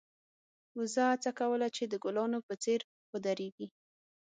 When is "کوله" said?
1.39-1.67